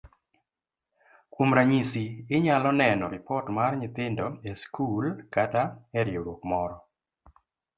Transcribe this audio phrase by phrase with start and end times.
[1.33, 2.03] Kuom ranyisi,
[2.35, 5.63] inyalo neno ripot mar nyithindo e skul kata
[5.99, 6.77] e riwruok moro.